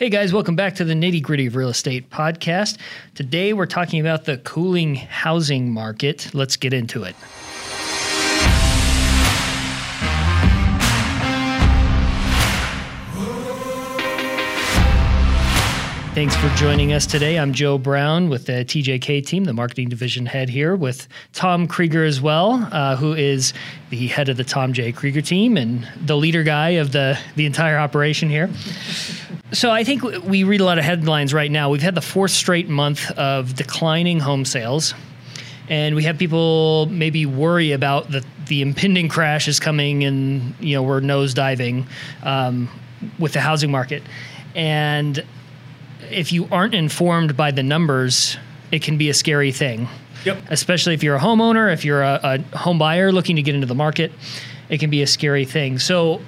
[0.00, 2.78] Hey guys, welcome back to the Nitty Gritty of Real Estate podcast.
[3.14, 6.30] Today we're talking about the cooling housing market.
[6.32, 7.14] Let's get into it.
[16.14, 17.38] Thanks for joining us today.
[17.38, 22.06] I'm Joe Brown with the TJK team, the marketing division head here, with Tom Krieger
[22.06, 23.52] as well, uh, who is
[23.90, 24.92] the head of the Tom J.
[24.92, 28.48] Krieger team and the leader guy of the, the entire operation here.
[29.52, 31.70] So I think we read a lot of headlines right now.
[31.70, 34.94] We've had the fourth straight month of declining home sales.
[35.68, 40.74] And we have people maybe worry about the, the impending crash is coming and, you
[40.74, 41.86] know, we're nose diving
[42.22, 42.68] um,
[43.18, 44.02] with the housing market.
[44.54, 45.24] And
[46.10, 48.36] if you aren't informed by the numbers,
[48.72, 49.88] it can be a scary thing.
[50.24, 50.42] Yep.
[50.50, 53.66] Especially if you're a homeowner, if you're a, a home buyer looking to get into
[53.66, 54.12] the market,
[54.68, 55.78] it can be a scary thing.
[55.78, 56.20] So,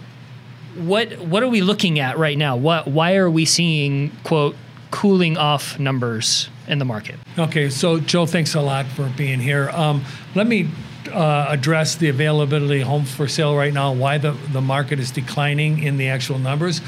[0.77, 2.57] what what are we looking at right now?
[2.57, 4.57] What why are we seeing quote
[4.91, 7.17] cooling off numbers in the market?
[7.39, 9.71] Okay, so Joe, thanks a lot for being here.
[9.71, 10.69] Um, let me
[11.11, 15.11] uh, address the availability of homes for sale right now, why the, the market is
[15.11, 16.80] declining in the actual numbers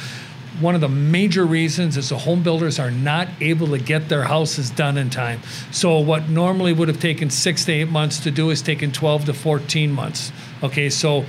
[0.60, 4.22] one of the major reasons is the home builders are not able to get their
[4.22, 5.40] houses done in time.
[5.72, 9.26] So what normally would have taken six to eight months to do is taken 12
[9.26, 10.32] to 14 months.
[10.62, 11.24] Okay, so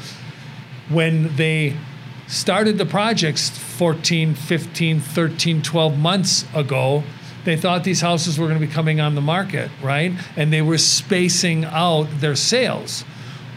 [0.90, 1.76] when they
[2.28, 7.04] started the projects 14, 15, 13, 12 months ago,
[7.44, 10.12] they thought these houses were going to be coming on the market, right?
[10.36, 13.06] And they were spacing out their sales.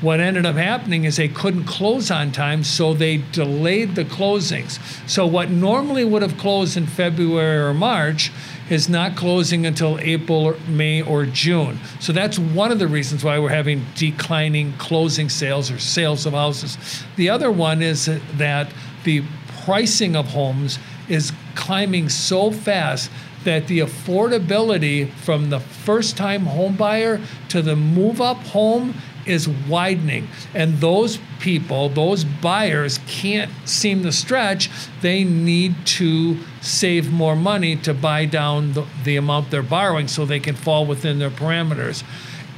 [0.00, 4.78] What ended up happening is they couldn't close on time, so they delayed the closings.
[5.08, 8.30] So, what normally would have closed in February or March
[8.70, 11.80] is not closing until April, or May, or June.
[11.98, 16.32] So, that's one of the reasons why we're having declining closing sales or sales of
[16.32, 16.78] houses.
[17.16, 19.24] The other one is that the
[19.64, 23.10] pricing of homes is climbing so fast
[23.44, 28.94] that the affordability from the first time home buyer to the move up home
[29.28, 30.28] is widening.
[30.54, 34.70] And those people, those buyers can't seem to stretch.
[35.02, 40.24] They need to save more money to buy down the, the amount they're borrowing so
[40.24, 42.02] they can fall within their parameters.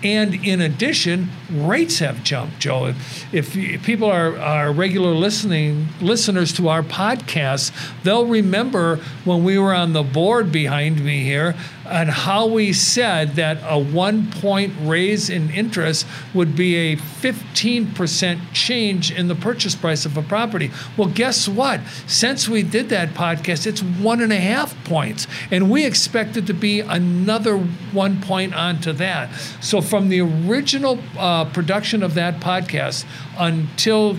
[0.03, 2.95] And in addition, rates have jumped, Joe.
[3.33, 7.71] If, if people are, are regular listening listeners to our podcast,
[8.03, 11.55] they'll remember when we were on the board behind me here
[11.91, 18.41] and how we said that a one point raise in interest would be a 15%
[18.53, 20.71] change in the purchase price of a property.
[20.97, 21.81] Well, guess what?
[22.07, 25.27] Since we did that podcast, it's one and a half points.
[25.51, 29.35] And we expect it to be another one point onto that.
[29.61, 33.05] So from the original uh, production of that podcast
[33.37, 34.17] until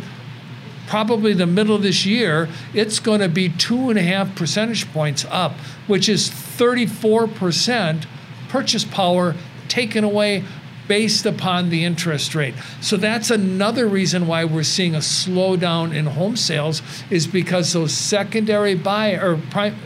[0.91, 4.91] probably the middle of this year, it's going to be two and a half percentage
[4.91, 5.53] points up,
[5.88, 8.06] which is 34%
[8.50, 9.34] purchase power
[9.69, 10.44] taken away
[10.90, 12.53] based upon the interest rate.
[12.81, 17.94] So that's another reason why we're seeing a slowdown in home sales is because those
[17.94, 19.78] secondary buy or prime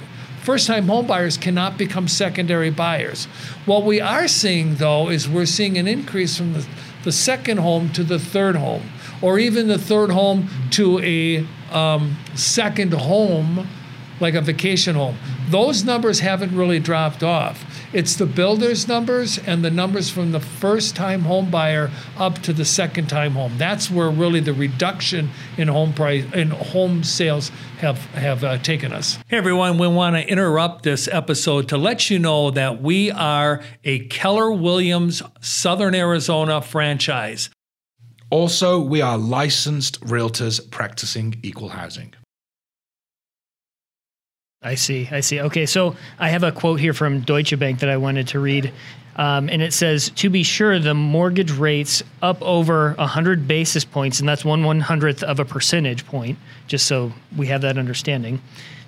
[0.41, 3.25] first time home buyers cannot become secondary buyers.
[3.67, 6.67] What we are seeing though is we're seeing an increase from the,
[7.03, 8.89] the second home to the third home
[9.21, 13.67] or even the third home to a um, second home,
[14.19, 15.17] like a vacation home.
[15.49, 17.63] Those numbers haven't really dropped off.
[17.93, 22.51] It's the builder's numbers and the numbers from the first time home buyer up to
[22.51, 23.57] the second time home.
[23.57, 28.91] That's where really the reduction in home price in home sales have have uh, taken
[28.91, 29.17] us.
[29.27, 33.63] Hey everyone, we want to interrupt this episode to let you know that we are
[33.85, 37.49] a Keller Williams Southern Arizona franchise.
[38.35, 42.13] Also, we are licensed realtors practicing equal housing.
[44.61, 45.07] I see.
[45.09, 45.39] I see.
[45.39, 48.73] Okay, so I have a quote here from Deutsche Bank that I wanted to read.
[49.15, 54.19] Um, and it says, to be sure, the mortgage rates up over 100 basis points,
[54.19, 56.37] and that's one one hundredth of a percentage point,
[56.67, 58.41] just so we have that understanding.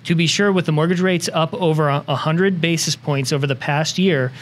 [0.04, 3.98] To be sure, with the mortgage rates up over 100 basis points over the past
[3.98, 4.32] year,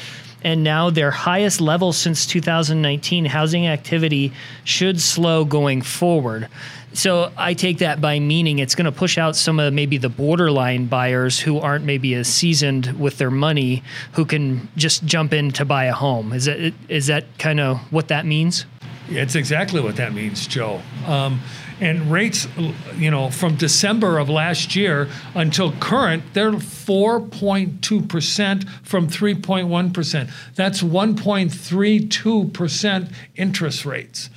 [0.44, 3.24] and now their highest level since 2019.
[3.24, 4.32] Housing activity
[4.64, 6.48] should slow going forward.
[6.92, 10.08] So I take that by meaning it's going to push out some of maybe the
[10.08, 13.82] borderline buyers who aren't maybe as seasoned with their money
[14.12, 16.32] who can just jump in to buy a home.
[16.32, 18.64] Is that is that kind of what that means?
[19.08, 20.82] It's exactly what that means, Joe.
[21.06, 21.40] Um,
[21.80, 22.48] and rates,
[22.96, 30.30] you know, from December of last year until current, they're 4.2% from 3.1%.
[30.54, 34.30] That's 1.32% interest rates.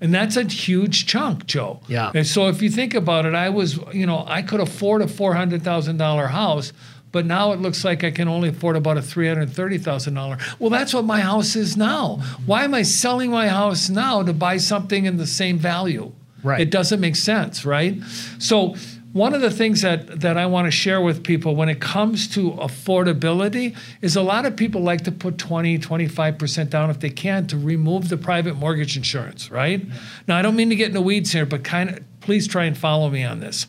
[0.00, 1.80] And that's a huge chunk, Joe.
[1.88, 2.12] Yeah.
[2.14, 5.06] And so if you think about it, I was, you know, I could afford a
[5.06, 6.72] $400,000 house,
[7.12, 10.58] but now it looks like I can only afford about a $330,000.
[10.58, 12.16] Well, that's what my house is now.
[12.46, 16.12] Why am I selling my house now to buy something in the same value?
[16.42, 16.60] Right.
[16.60, 18.00] It doesn't make sense, right?
[18.38, 18.76] So,
[19.14, 22.28] one of the things that, that I want to share with people when it comes
[22.34, 27.08] to affordability is a lot of people like to put 20, 25% down if they
[27.08, 29.84] can to remove the private mortgage insurance, right?
[30.28, 32.64] Now, I don't mean to get in the weeds here, but kind of please try
[32.64, 33.66] and follow me on this.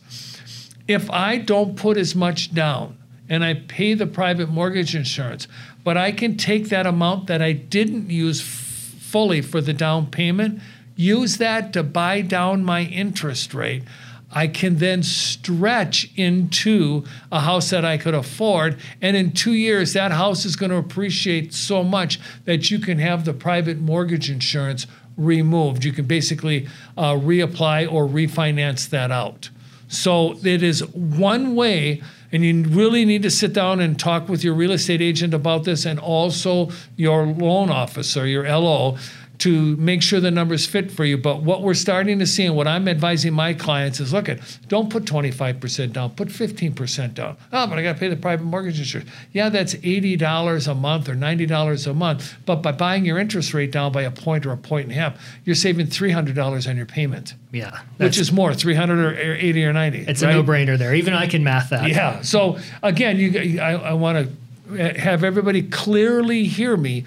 [0.86, 2.99] If I don't put as much down
[3.30, 5.48] and I pay the private mortgage insurance,
[5.84, 10.60] but I can take that amount that I didn't use fully for the down payment,
[10.96, 13.84] use that to buy down my interest rate.
[14.32, 18.78] I can then stretch into a house that I could afford.
[19.00, 22.98] And in two years, that house is going to appreciate so much that you can
[22.98, 24.86] have the private mortgage insurance
[25.16, 25.84] removed.
[25.84, 29.50] You can basically uh, reapply or refinance that out.
[29.88, 32.00] So it is one way,
[32.32, 35.64] and you really need to sit down and talk with your real estate agent about
[35.64, 38.96] this and also your loan officer, your LO
[39.40, 41.16] to make sure the numbers fit for you.
[41.16, 44.38] But what we're starting to see and what I'm advising my clients is look at
[44.68, 47.38] don't put 25% down, put 15% down.
[47.50, 49.10] Oh, but I got to pay the private mortgage insurance.
[49.32, 52.34] Yeah, that's $80 a month or $90 a month.
[52.44, 55.00] But by buying your interest rate down by a point or a point and a
[55.00, 57.34] half, you're saving $300 on your payment.
[57.50, 57.80] Yeah.
[57.96, 59.98] Which is more, 300 or 80 or 90.
[60.00, 60.32] It's right?
[60.32, 60.94] a no brainer there.
[60.94, 61.88] Even I can math that.
[61.88, 62.20] Yeah.
[62.20, 64.28] So again, you, I, I want
[64.68, 67.06] to eh, have everybody clearly hear me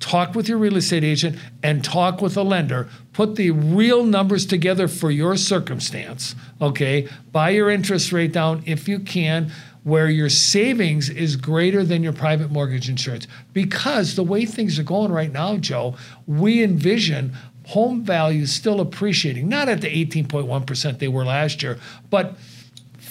[0.00, 2.88] talk with your real estate agent and talk with a lender.
[3.12, 7.08] Put the real numbers together for your circumstance okay?
[7.32, 9.50] Buy your interest rate down if you can
[9.82, 13.26] where your savings is greater than your private mortgage insurance.
[13.54, 17.32] Because the way things are going right now joe we envision
[17.66, 21.78] home values still appreciating not at the 18.1% they were last year
[22.10, 22.36] but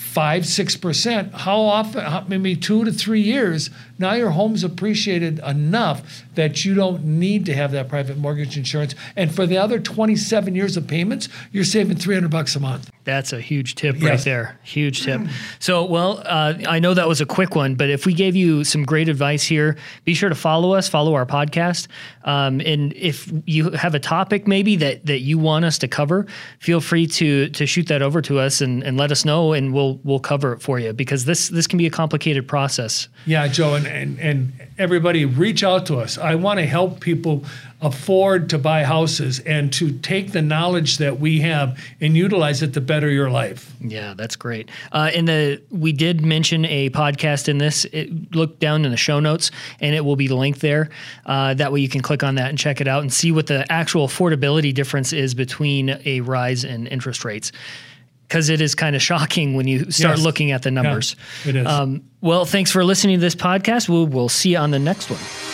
[0.09, 1.33] five, six percent.
[1.33, 2.01] How often?
[2.03, 3.69] How, maybe two to three years.
[3.99, 8.95] Now your home's appreciated enough that you don't need to have that private mortgage insurance.
[9.15, 12.89] And for the other 27 years of payments, you're saving 300 bucks a month.
[13.09, 14.59] That's a huge tip right there.
[14.63, 15.21] Huge tip.
[15.59, 18.63] So, well, uh, I know that was a quick one, but if we gave you
[18.63, 21.87] some great advice here, be sure to follow us, follow our podcast.
[22.23, 26.27] Um, and if you have a topic maybe that that you want us to cover,
[26.59, 29.73] feel free to to shoot that over to us and, and let us know, and
[29.73, 33.07] we'll we'll cover it for you because this this can be a complicated process.
[33.25, 36.17] Yeah, Joe, and, and, and everybody reach out to us.
[36.17, 37.43] I want to help people
[37.81, 42.73] afford to buy houses and to take the knowledge that we have and utilize it
[42.73, 43.73] to better your life.
[43.79, 44.69] Yeah, that's great.
[44.91, 47.85] Uh, in the we did mention a podcast in this.
[47.85, 50.89] It, look down in the show notes, and it will be linked there.
[51.25, 53.47] Uh, that way, you can click on that and check it out and see what
[53.47, 57.51] the actual affordability difference is between a rise in interest rates.
[58.27, 60.23] Because it is kind of shocking when you start Yes.
[60.25, 61.15] looking at the numbers.
[61.45, 61.65] it is.
[61.65, 63.89] Um, well, thanks for listening to this podcast.
[63.89, 65.48] We'll, we'll see you on the next one.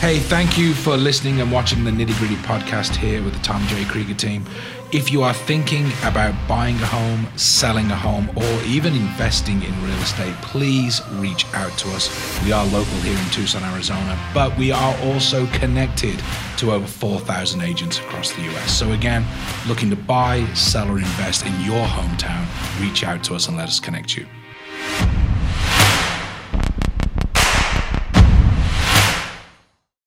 [0.00, 3.66] Hey, thank you for listening and watching the Nitty Gritty podcast here with the Tom
[3.66, 3.84] J.
[3.84, 4.44] Krieger team.
[4.90, 9.82] If you are thinking about buying a home, selling a home, or even investing in
[9.82, 12.08] real estate, please reach out to us.
[12.44, 16.22] We are local here in Tucson, Arizona, but we are also connected
[16.58, 18.78] to over 4,000 agents across the US.
[18.78, 19.26] So, again,
[19.66, 22.46] looking to buy, sell, or invest in your hometown,
[22.80, 24.26] reach out to us and let us connect you.